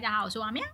[0.00, 0.64] 大家好，我是王喵。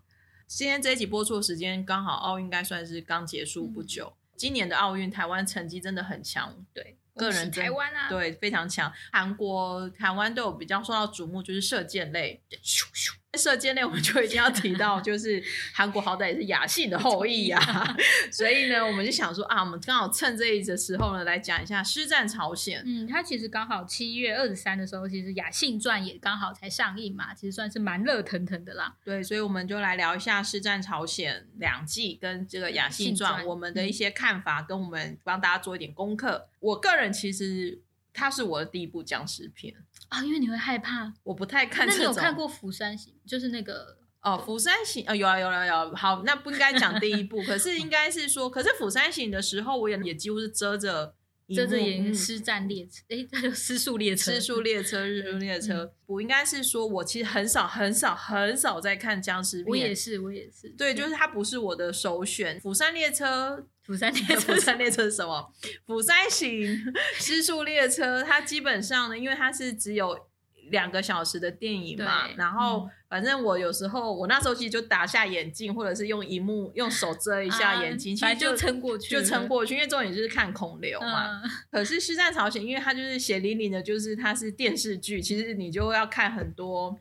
[0.47, 4.17] 今天这一集播出的时间刚好奥运应该算是刚结束不久。
[4.37, 8.93] 今年的奥运台湾成绩真的很强，对，个人台湾啊，对非常强。
[9.11, 12.41] 韩国、台湾都有比较受到瞩目，就是射箭类。
[12.63, 15.43] 咻咻射箭类我们就一定要提到，就是
[15.73, 17.61] 韩国好歹也是雅信的后裔 呀，
[18.33, 22.81] 所以呢，我们就想说啊，我们刚好趁这一的时候呢，来讲一下《师战朝鲜》。
[22.87, 28.95] 嗯，它其实刚好七月二十三的时候，其实雅信传也刚好才上映嘛，其实算是蛮热腾腾的啦。
[29.05, 36.49] 对，所以我们就来聊一下《师战朝鲜》两季跟这个雅信传，我们的一些看法，跟我们帮大家做一点功课。
[36.61, 37.81] 我个人其实。
[38.17, 39.75] 它是我的第一部僵尸片
[40.09, 41.87] 啊，因为你会害怕，我不太看。
[41.87, 43.13] 那你有看过《釜山行》？
[43.31, 45.95] 就是那个哦，《釜山行》啊，有啊有啊有。
[45.95, 51.15] 好，那不应该讲第一部，可是应该是说，可是《釜山行》的时候，我也也几乎是遮着
[51.55, 55.93] 遮着眼，失战列车，哎，它就失速列车，失速列车，日出列车。
[56.07, 60.71] 我应该是说，我其实很少很少很少在看僵尸片，我也是，我也是。
[60.71, 63.59] 对，就是它不是我的首选，《釜山列车》。
[63.87, 65.53] 釜山列车，釜山列车是什么？
[65.87, 66.77] 釜山行
[67.15, 70.27] 失速列车，它基本上呢，因为它是只有
[70.71, 81.41] 两个小时的电影嘛，然后反正我有时候我那时候其实就打下眼镜，或者是用荧幕用手遮一下眼睛，其实就撑过去，就撑过去，因为重点就是看孔流嘛。
[81.71, 86.99] 可是《师战朝鲜》，因为它就是血淋淋的，就是它是电视剧，其实你就要看很多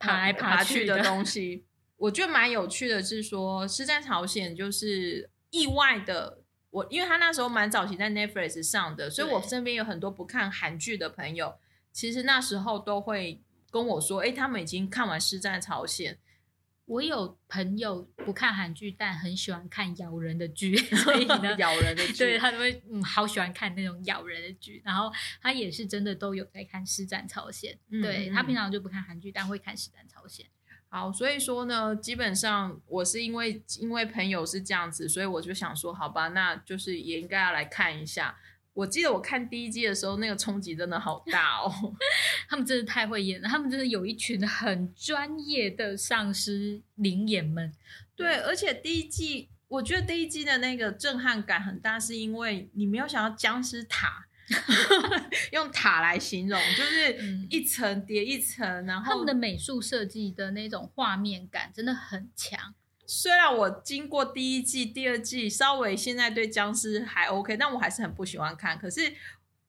[0.00, 1.64] 爬来爬去的东西。
[1.96, 5.30] 我觉得蛮有趣的是说，《师战朝鲜》就是。
[5.54, 11.54] 意外的，我因为他那时候蛮早期在 Netflix 上的，所以我身边有很多不看韩剧的朋友，
[11.92, 16.14] 其实那时候都会跟我说，哎，他们已经看完《师战朝鲜》。
[16.86, 24.82] 我有朋友不看韩剧，但很喜欢看咬人的剧， 所以呢， 咬人的剧，对他都会嗯，好喜欢看那种咬人的剧。
[24.84, 25.10] 然后
[25.40, 30.44] 他也是真的都有在看《师战朝鲜》，对他平常就不看韩剧，但会看《师战朝鲜》。
[30.94, 38.36] 好，所以说呢，基本上我是因为因为朋友是这样子，所以我就想说，好吧，那就是也应该要来看一下。
[38.74, 41.68] 我记得我看第一季的时候，那个冲击真的好大哦。
[42.48, 47.72] 他们真的太会演了，他们真的有一群很专业的丧尸灵演们。
[48.14, 54.23] 对，而且第一季，我觉得第一季的那个震撼感很大，是因为你没有想到僵尸塔。
[55.52, 62.74] 用塔来形容，就是一层叠一层，然后他们的美术设计的那种画面感真的很强。
[63.06, 68.78] 虽然我经过第一季、第二季，稍微现在对僵尸还 OK，但我还是很不喜欢看。
[68.78, 69.14] 可是。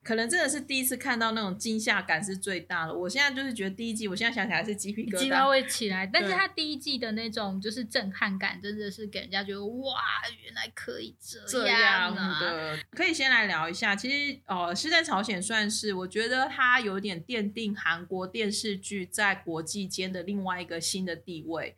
[0.06, 2.94] 可能真的是第一次看到那种惊吓感是最大的。
[2.94, 6.06] 我现在就是觉得第一季，我现在想起来是鸡皮疙瘩会起来。
[6.06, 10.00] 但是它第一季的那种就是震撼感，真的是给人家觉得哇，
[10.44, 12.78] 原来可以这样的。
[12.92, 21.76] 可以先来聊一下，其实哦，《是在朝鲜》算是我觉得它有点奠定韩国电视剧在国际间的另外一个新的地位。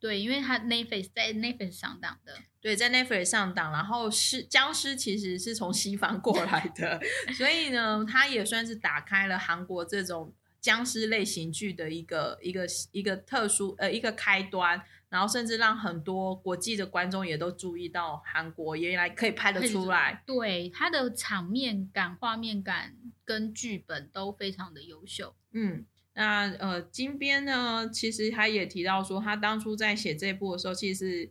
[0.00, 7.00] 对，因为它 Netflix 在 Netflix 上档的，对，在 Netflix 上档，然后是僵尸其实是从西方过来的，
[7.36, 25.86] 所以呢，它也算是打开了韩国这种僵尸类型剧的一个一个一个特殊呃一个开端，然后甚至让很多国际的观众也都注意到韩国原来可以拍得出来，对，它的场面感、画面感跟剧本都非常的优秀，嗯。
[26.14, 31.30] 那呃，金边呢，其实他也提到说，他当初在写这部的时候，其实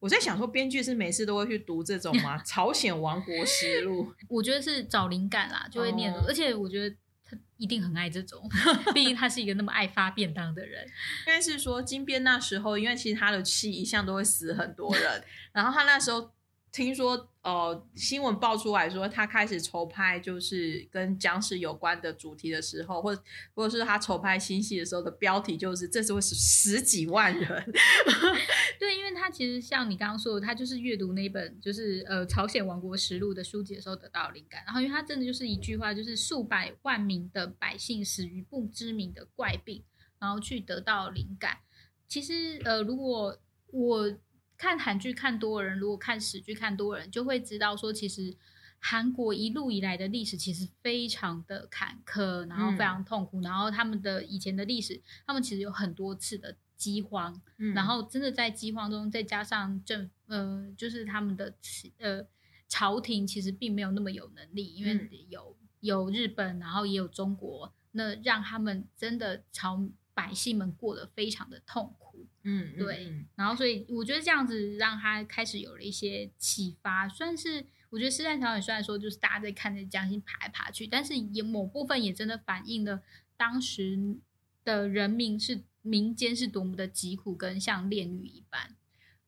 [0.00, 2.38] 我在想说，编剧是每次都会去读这种吗？
[2.46, 6.14] 朝鲜王国实录， 我觉得是找灵感啦，就会念。
[6.26, 8.48] 而且我觉得他一定很爱这种，
[8.94, 10.84] 毕竟他是一个那么爱发便当的人。
[10.84, 16.30] 应该是说金边那时候，因为其实他的戏一向都会死很多人，然后他那时候。
[16.70, 23.16] 听说呃，新闻爆出来说他开始筹拍就是跟僵尸有关的主题的时候，或
[23.54, 27.72] 或者是他筹拍新戏的时候的标题就是这次会是十几万人。
[28.78, 39.82] 对，因为他其实像你刚刚说的，他就是阅读那本就是呃《朝鲜王国实录》的书籍的时候得到灵感，然后因为他真的就是一句话，就是数百万名的百姓死于不知名的怪病，
[40.18, 41.58] 然后去得到灵感。
[42.06, 43.38] 其实呃，如果
[43.72, 44.14] 我。
[44.58, 48.36] 看韩剧看多人，如果看史剧看多人，就会知道说，其实
[48.80, 57.40] 韩国一路以来的历史其实非常的坎坷，然后非常痛苦，然后他们的以前的历史，他们其实有很多次的饥荒，
[57.72, 61.54] 然后真的在饥荒中，再加上政，呃，就是他们的
[61.98, 62.26] 呃
[62.68, 72.26] 朝廷其实并没有那么有能力，因为有有日本，然后也有中国，那让他们真的朝百姓们过得非常的痛苦。
[72.50, 83.02] 嗯，对，然后所以我觉得这样子让他开始有了一些启发，算是我觉得《师战朝鲜》虽然说就是大家在看着江心爬来爬去，但是也某部分也真的反映了
[83.36, 84.16] 当时
[84.64, 88.74] 的人民是民间是多么的疾苦，跟像炼狱一般。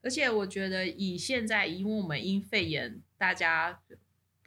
[0.00, 3.82] 而且我觉得，以现在因为我们因肺炎，大家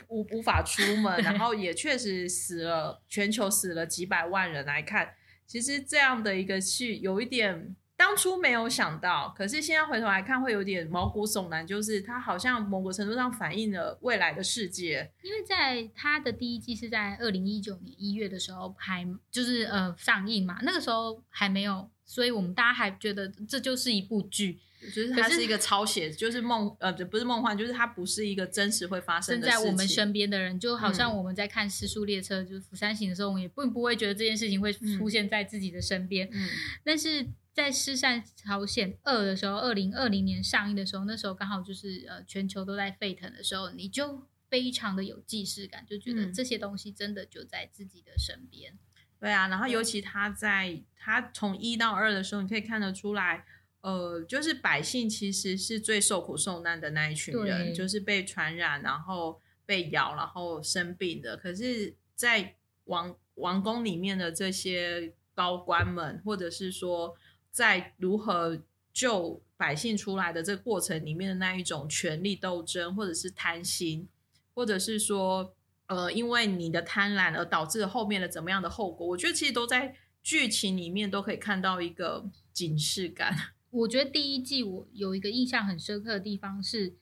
[0.07, 5.13] 无无法出门， 然后也确实死了，全球死了几百万人来看，
[5.45, 7.75] 其实这样的一个是有一点。
[7.95, 11.65] 当初没有想到，可是现在回头来看，会有点毛骨悚然。
[11.65, 15.11] 就是它好像某个程度上反映了未来的世界。
[15.21, 24.59] 因为在它的第一季是在二零一九年一月的时候拍，就是呃上映嘛，那个时候还没有，所以我们大家还觉得这就是一部剧，
[24.93, 36.49] 就是它是一个抄写，就是梦呃不是梦幻，就是它不是一个真实会发生在我们身边的人，就好像我们在看《失速列车》就是《釜山行》的时候，我们也并不会觉得这件事情会出现在自己的身边，嗯，
[36.83, 37.25] 但是。
[37.53, 48.79] 在《失散朝鲜二》的时候，二零二零年上映的时候，那时候刚好就是呃全球都在沸腾的时候，你就非常的有既视感，就觉得这些东西真的就在自己的身边。
[49.19, 53.45] 对啊，然后尤其他在他从一到二的时候，你可以看得出来，
[53.81, 61.37] 呃，就是百姓其实是最受苦受难的那一群人，就是被传染，然后被咬，然后生病的。
[61.37, 67.15] 可是，在王王宫里面的这些高官们，或者是说。
[67.53, 74.07] 在如何救百姓出来的这个过程里面的那一种权力斗争，或者是贪心，
[74.55, 75.55] 或者是说，
[75.85, 83.53] 呃，因为你的贪婪而导致后面的怎么样的后果，我觉得其实都在剧情里面都可以看到一个警示感。
[83.69, 86.95] 我觉得第一季我有一个印象很深刻的地方是。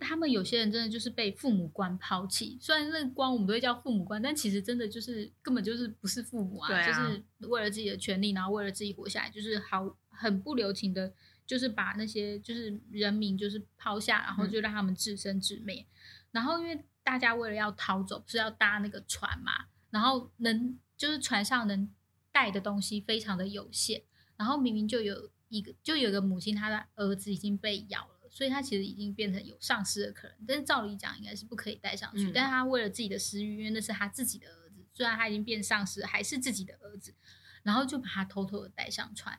[0.00, 11.12] 他们有些人真的就是被父母官抛弃，虽然那官我们都会叫父母官，但其实真的就是根本就是不是父母啊，就是为了自己的权利，然后为了自己活下来，就是好很不留情的，
[11.46, 15.86] 就是把那些就是人民就是抛下，然后就让他们自生自灭。
[16.32, 21.88] 然后因为大家为了要逃走，是要搭那个船嘛，然后能就是船上能
[22.32, 24.02] 带的东西非常的有限，
[24.36, 28.13] 然后明明就有一个就有个母亲，她的儿子已经被咬了。
[28.34, 32.32] 所以他其实已经变成有丧失的可能，但是照理讲应该是不可以带上去。
[32.32, 37.14] 但是他为了自己的私欲，因为那是他自己的儿子，虽然他已经变丧失，还是自己的儿子，
[37.62, 39.38] 然后就把他偷偷的带上船。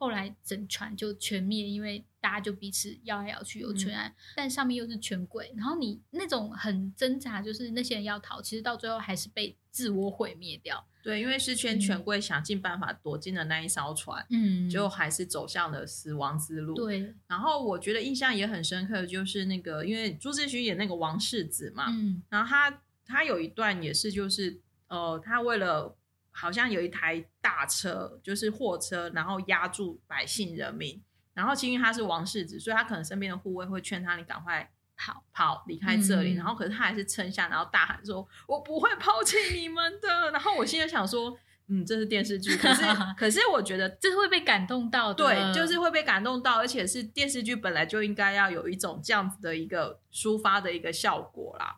[0.00, 10.82] 后来整船就全灭，因为大家就彼此咬来咬去有全案，但上面又是权贵，然后你那种很挣扎，就是那些人要逃，其实到最后还是被自我毁灭掉。
[11.02, 16.74] 对，因为是圈权贵想尽办法躲进了那一艘船，嗯，就还是走向了死亡之路。
[16.74, 24.58] 对，然后我觉得印象也很深刻，就是那个因为朱志勋演那个王世子嘛，嗯，然后他他有一段也是就是
[24.88, 25.94] 呃，他为了。
[26.30, 31.02] 好像有一台大车，就是货车，然后压住百姓人民。
[31.32, 41.38] 然后，因为他是王世子，所以他可能身边的护卫会劝他：“你赶快跑跑，离开这里。”然后，可是他还是撑下，然后大喊说：“我不会抛弃你们的。”然后，我现在想说
[41.68, 42.82] ：“嗯，这是电视剧，可是
[43.16, 51.76] 可是我觉得这是会被感动到的，对，就是会被感动到，而且是电视剧本来就应该要有一种这样子的一个抒发的一个效果啦。”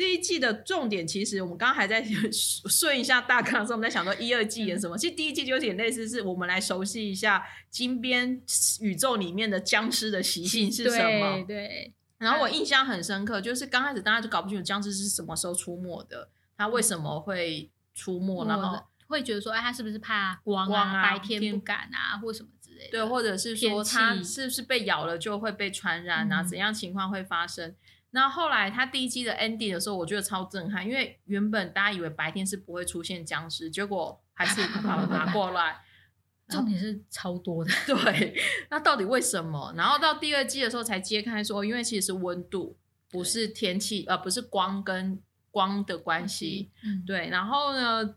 [0.00, 2.02] 第一季的重点，其实我们刚刚还在
[2.32, 4.96] 顺一下大纲的时候，我们在想说一二季演什么。
[4.96, 8.40] 其实第一季就有点类似，是我们来熟悉一下金边
[8.80, 11.44] 宇宙里面的僵尸的习性是什么。
[11.46, 11.92] 对。
[12.16, 22.90] 然后我印象很深刻，就是刚开始大家就搞不清楚僵尸是什么时候出没的，他为什么会出没，然后会觉得说，哎，他是不是怕光啊，白天不敢啊，或什么之类的。
[22.90, 26.42] 对，或者是说他是不是被咬了就会被传染啊？
[26.42, 27.74] 怎样情况会发生？
[28.12, 35.80] 那后来他第一季的 ending 的时候，我觉得超震撼，因为原本大家以为白天是不会出现僵尸，结果还是 把它拿过来，
[36.48, 37.70] 重点是超多的。
[37.86, 38.34] 对，
[38.68, 39.72] 那到底为什么？
[39.76, 42.76] 然后到第二季的时候才揭开说，因为其实是温度，
[43.08, 45.20] 不是天气，呃，不是光跟
[45.52, 46.72] 光的关系。
[46.82, 47.28] 嗯，对。
[47.28, 48.16] 然后呢，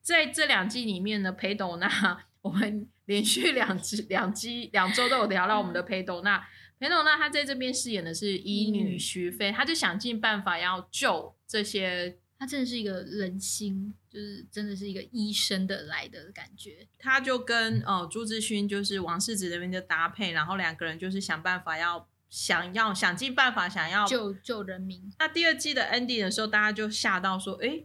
[0.00, 6.46] 在这两季里面呢，裴斗娜，我们连续两季、两季、两周都有聊到我们的裴斗娜。
[6.82, 12.18] 裴斗娜她在这边饰演的是医女徐飞，她就想尽办法要救这些。
[12.36, 16.88] 她真的是一个人心，就是真的是一个医生的来的感觉。
[16.98, 25.08] 她就跟呃朱志勋就是王世子那边的搭配，然后两个人就是想办法要想要想尽办法想要救救人民。
[25.20, 27.84] 那第二季的 ending 的时候，大家就吓到说：“哎。”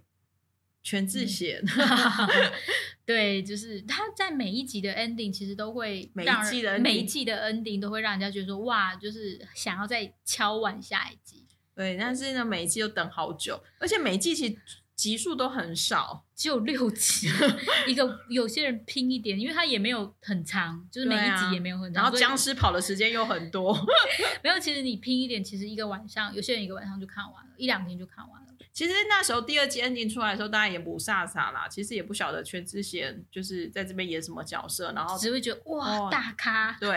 [0.87, 1.61] 全智贤，
[3.05, 11.45] 对，就是他在每一集的 ending 其实都会每一季的每一季的 ending 都会让人家觉得说哇，就是想要再敲完下一集。
[11.75, 14.57] 对，但是呢，每一季都等好久，而且每一季其实
[14.95, 17.27] 集数都很少，只有六集。
[17.85, 23.77] 一个有些人拼一点，因为他也没有很长，就是每一集也没有很长，然后僵尸跑的时间又很多。
[24.41, 28.46] 没有，其实你拼一点，其实一个晚上，有些人一个晚上就看完了，一两天就看完了。
[28.77, 36.95] 其实那时候第二季 ending 出来的时候，大家也不飒飒啦，其实也不晓得全智贤就是在这边演什么角色，然后只会觉得哇、哦大咖， 对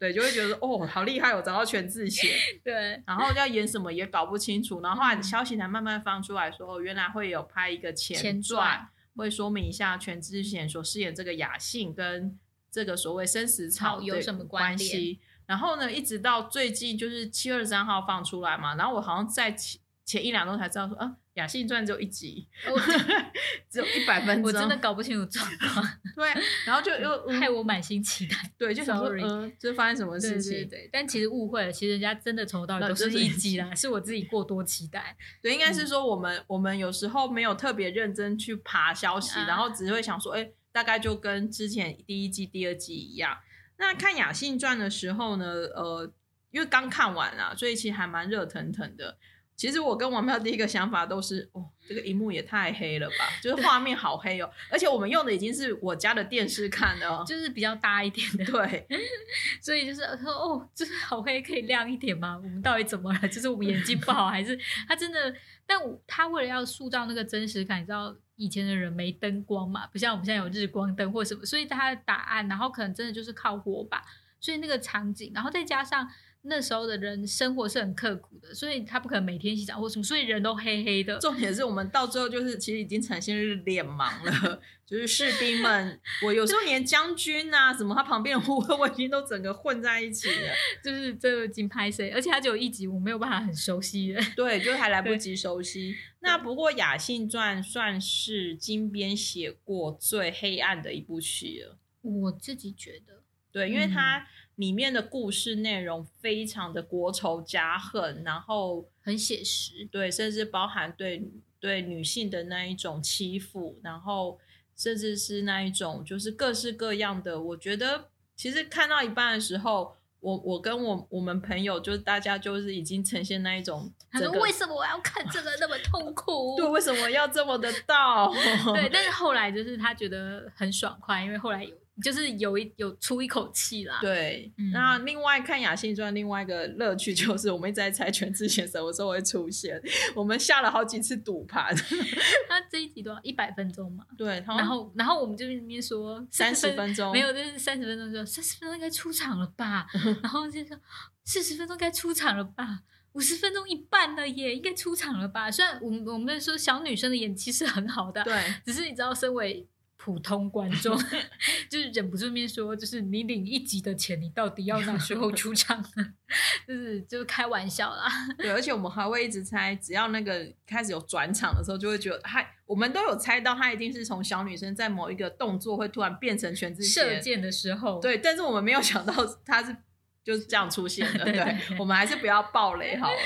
[0.00, 2.28] 对，就会觉得哦，好厉害我，找到全智贤，
[2.64, 12.36] 对然后要演什么也搞不清楚，然后后来嗯消息才慢慢放出来说，哦，原来会有拍一个前前传传，会说明一下全智贤所饰演这个雅信跟
[12.68, 15.20] 这个所谓生死草有什么关系。
[15.46, 22.48] 然后呢，一直到最近就是七月二十三号放出来嘛，然后我好像在前前一两周才知道说，啊，雅信传只有一集，
[23.68, 25.86] 只有一百分钟，我真的搞不清楚状况，
[26.16, 26.32] 对，
[26.64, 28.34] 然后就又、嗯害我满心期待。
[28.56, 30.52] 对，就想说嗯，就发生什么事情？
[30.52, 35.14] 对对，但其实误会了，其实人家真的从头到尾都是一集啦，是我自己过多期待。
[35.42, 43.36] 对，应该是说我们、我们有时候没有特别认真去爬消息，啊然后只会想说，哎、大概就跟之前第一季、第二季一样。
[43.76, 45.44] 那看《雅信传》的时候呢，
[45.76, 46.10] 呃，
[46.50, 49.18] 因为刚看完啦，所以其实还蛮热腾腾的。
[49.58, 57.24] 其实我跟王妙第一个想法都是，哦，这个荧幕也太黑了吧，就是画面好黑哦，而且我们用的已经是我家的电视看的哦。
[57.26, 58.86] 就是比较大一点的，对，
[59.60, 62.40] 所以就是说哦，就是好黑，可以亮一点吗？
[62.40, 63.28] 我们到底怎么了？
[63.28, 65.34] 就是我们眼睛不好，还是他真的？
[65.66, 74.00] 但我他为了要塑造那个真实感，你知道以前的人没灯光嘛，不像我们现在有日光灯或什么，所以他的答案，然后可能真的就是靠火把，
[74.38, 76.08] 所以那个场景，然后再加上
[76.48, 81.18] 那时候的人生活是很刻苦的，所以他不可能每天洗澡或什么，所以人都黑黑的。
[81.18, 90.52] 重点是我们到最后就是其实已经呈现是脸盲了，就是士兵们，我有时候连将军啊什么他旁边的护卫我已经都整个混在一起了，
[90.82, 94.20] 就是这已经拍谁，而且他只有一集，我没有办法很熟悉的。
[94.34, 95.94] 对，就是还来不及熟悉。
[96.20, 101.78] 那不过《雅信传》算是金边写过最黑暗的一部戏了。
[102.00, 104.26] 我自己觉得，对，因为嗯它
[104.58, 114.36] 里面的故事内容非常的国仇家恨，然后很写实，对，甚至包含对对女性的那一种欺负，然后
[114.76, 117.40] 甚至是那一种就是各式各样的。
[117.40, 126.56] 我觉得其实看到一半的时候，我我跟我我们朋友就是大家就是已经呈现那一种他说为什么我要看这个那么痛苦？
[126.58, 128.32] 对为什么要这么的到？
[128.74, 133.98] 对，但是后来就是他觉得很爽快，因为后来有就是有一有出一口气啦。
[134.00, 139.80] 对，嗯那另外看《雅信传》，另外一个乐趣就是我们一直在猜全智贤什么时候会出现，
[140.14, 141.74] 我们下了好几次赌盘。
[142.48, 149.86] 那这一集多少一百分钟嘛，对，然后然后我们就在那边说三十分分钟没有，就是三十分钟说三十分钟应该出场了吧，
[150.22, 150.76] 然后就说
[151.24, 152.80] 四十分钟该出场了吧。
[153.14, 155.50] 五十分钟一半了耶，应该出场了吧？
[155.50, 159.66] 虽然我们我们说小女生的演技是很好的，对，只是你知道，身为
[159.98, 160.96] 普通观众，
[161.68, 166.14] 就是忍不住面说，就是你领一集的钱，你到底要哪时候出场呢？
[166.66, 168.08] 就是就是开玩笑啦。
[168.38, 179.12] 对，而且我们还会一直猜，只要那个开始有转场的时候，就会觉得他，我们都有猜到他一定是从小女生在某一个动作会突然变成全智贤，射箭的时候，对，但是我们没有想到
[179.44, 179.76] 他是
[180.22, 183.16] 就是这样出现的，对我们还是不要暴雷好了。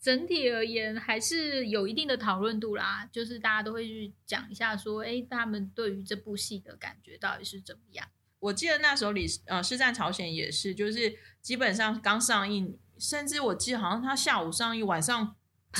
[0.00, 8.06] 整体而言还是有一定的讨论度啦，就是大家都会去讲一下说，哎，他们对于这部戏的感觉到底是怎么样？
[8.38, 15.34] 我记得那时候李呃《师战朝鲜》也是，就是基本上刚上映，甚至我记得好像他下午上映，晚上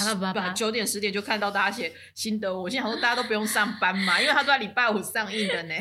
[0.05, 2.57] 啪啪啪啪九点十点就看到大家写心得。
[2.57, 5.75] 我心想说大家都不用上班嘛，因为他都在礼拜五上映的呢，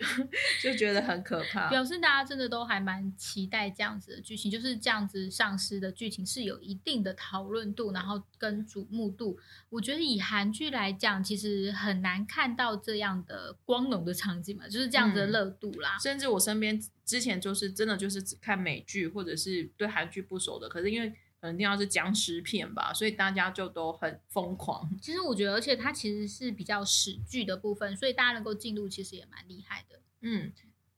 [0.62, 1.68] 就觉得很可怕。
[1.68, 9.38] 表示大家真的都还蛮期待这样子的剧情，就是这样子上市的剧情是有一定的讨论度，然后跟瞩目度。
[9.68, 15.98] 我觉得以韩剧来讲，其实很难看到这样的光荣的场景嘛，就是这样子的嗯热度啦。
[16.02, 24.90] 甚至我身边之前就是真的就是只看美剧或者是对韩剧不熟的，可是因为可能一定要是僵尸片吧，所以大家就都很疯狂。
[25.00, 30.00] 其实我觉得，而且它其实是比较史剧的部分，所以大家能够进入，其实也蛮厉害的。
[30.20, 30.50] 嗯，《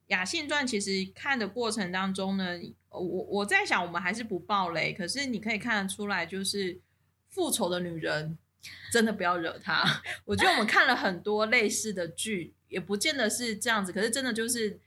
[0.07, 6.81] 雅信传》其实看的过程当中呢，我我在想，我们还是不爆雷，可是你可以看得出来，就是
[7.29, 8.39] 复仇的女人
[8.91, 9.85] 真的不要惹她。
[10.25, 14.81] 我觉得我们看了很多类似的剧，也不见得是这样子，可是真的就是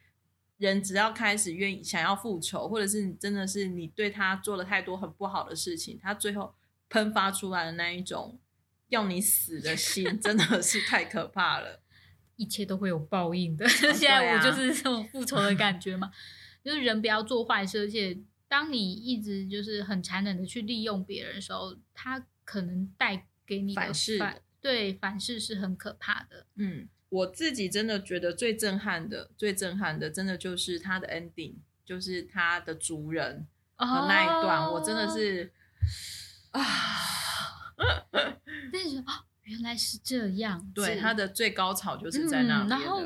[0.63, 6.55] 人只要开始愿意想要复仇，或者是你真的是你对他做了太多很不好的事情，他最后
[6.89, 8.39] 喷发出来的那一种
[8.87, 11.81] 要你死的心，真的是太可怕了。
[12.35, 13.65] 一切都会有报应的。
[13.65, 16.11] 啊 现在我就是这种复仇的感觉嘛，
[16.63, 18.17] 就是人不要做坏事，而且
[18.47, 26.47] 当你一直就是很残忍的去利用别人的时候，他可能带给你的反噬反对反噬是很可怕的。
[26.55, 31.55] 嗯，我自己真的觉得最震撼的、最震撼的，真的就是他的 ending，
[31.85, 35.51] 就是他的族人的那一段，我真的是
[36.51, 36.61] 啊，
[38.71, 43.03] 但是哦，原来是这样，对，他的最高潮就是在那然后。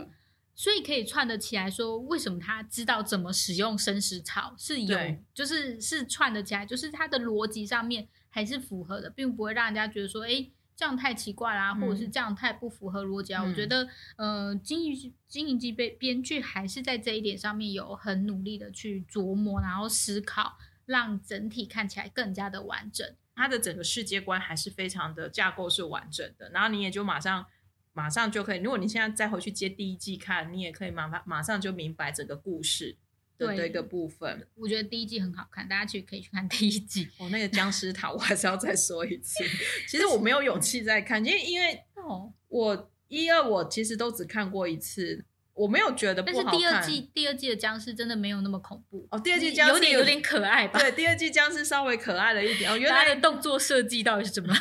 [0.60, 4.98] 所以可以串得起来说，为什么他知道怎么使用生食草是有，
[5.32, 13.44] 就是是串得起来，就是他的逻辑上面还是符合的，并不会让人家觉得说，哎，这样太奇怪啦，嗯、或者是这样太不符合逻辑啊。
[13.44, 23.16] 嗯、我觉得，呃，经营经营机编编剧还是在这一点上面有很努力的去琢磨，然后思考，让整体看起来更加的完整。
[23.36, 27.48] 它的整个世界观还是非常的架构是完整的，然后你也就马上。
[27.94, 32.96] 马上就可以，如果你现在再回去接第一季看，你也可以马马马上就明白整个故事
[33.38, 34.48] 的这个部分。
[34.56, 37.08] 我觉得第一季很好看，大家去可以去看第一季。
[37.18, 39.44] 哦，那个僵尸塔 我还是要再说一次。
[39.88, 45.26] 其实我没有勇气再看，因为因为哦，我一二我其实都只看过一次。
[45.58, 46.46] 我没有觉得不好看。
[46.46, 49.20] 但是第二季第二季的僵尸真的没有那么恐怖哦。
[49.20, 50.80] 第二季僵尸有点有点可爱吧？
[50.80, 52.78] 对，第二季僵尸稍微可爱了一点哦。
[52.80, 54.56] 原来的动作设计到底是怎么？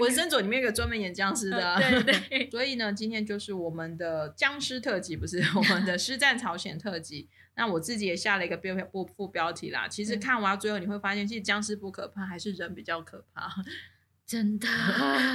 [0.00, 2.48] 纹身组里面有个专门演僵尸的、啊，对对。
[2.50, 7.28] 所以呢，今天就是我们的僵尸特辑，不是我们的 师战朝鲜特辑。
[7.54, 9.86] 那我自己也下了一个标副副标题啦。
[9.86, 13.52] 其实看完最后你会发现，其实僵尸不可怕，还是人比较可怕。
[14.26, 14.66] 真的，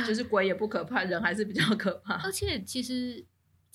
[0.08, 2.16] 就是鬼也不可怕，人还是比较可怕。
[2.24, 3.26] 而且其实。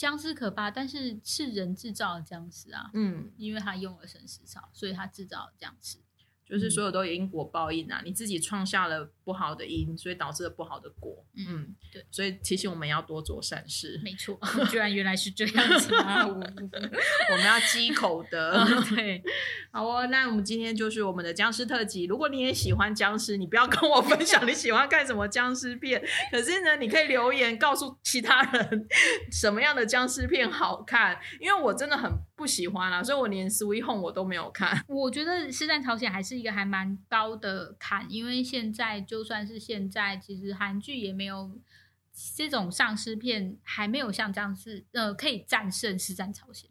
[0.03, 5.99] 僵尸可怕，但是是人制造的僵尸啊，嗯，因为他用了生死草，所以他制造了僵尸，
[6.45, 14.13] 就是所有都有因果报应啊，你自己创下了不好的因，所以导致了不好的果，嗯，对，所以提醒我们要多做善事，没。
[14.23, 14.39] 错，
[14.71, 18.65] 居然原来是这样子啊， 我们要积口德，
[18.95, 19.21] 对，
[19.73, 26.01] 好哦，那我们今天就是我们的僵尸特辑，如果你也喜欢僵尸，你不要跟我分享你喜欢看什么僵尸片，
[26.31, 28.87] 可是呢，你可以留言告诉其他人
[29.33, 34.85] 什么样的僵尸片好看，因为我真的很不喜欢啊，所以我连《Sweet Home》我都没有看。
[34.87, 41.61] 我觉得《师战朝鲜》还是一个还蛮高的坎，因为现在就算是现在，其实韩剧也没有
[42.35, 46.71] 这种丧尸片，还没有像这样是呃可以战胜《是战朝鲜》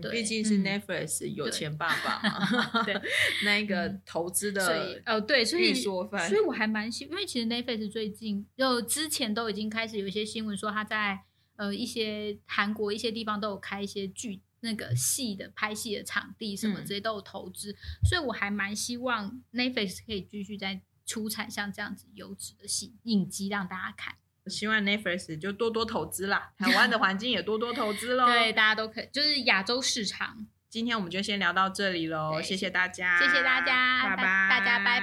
[0.00, 0.08] 的。
[0.08, 2.94] 嗯，毕竟是 Netflix 有钱爸爸嘛， 对，
[3.44, 11.18] 那个投资的，哦对，所以说饭，所以我还蛮喜，因为其实 Netflix 最近就之前都已经开始有一些新闻说他在
[11.56, 17.74] 呃一些韩国一些地方都有开一些剧那个戏的拍戏的场地什么这些都有投资，
[18.08, 24.14] 所以我还蛮希望 Netflix 可以继续在出产像这样子优质的戏影集让大家看。
[24.46, 28.26] 希望 Netflix 就多多投资啦， 台湾的环境也多多投资喽。
[28.26, 30.46] 对，大家都可以，就是亚洲市场。
[30.68, 35.00] 今天我们就先聊到这里喽，谢谢大家，谢谢大家，拜拜，大家拜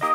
[0.00, 0.13] 拜。